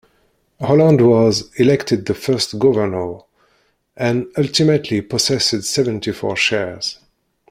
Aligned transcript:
Holland 0.59 0.99
was 1.07 1.51
elected 1.59 2.07
the 2.07 2.15
first 2.15 2.57
governor, 2.57 3.19
and 3.95 4.25
ultimately 4.35 4.99
possessed 4.99 5.61
seventy-four 5.63 6.35
shares. 6.37 6.97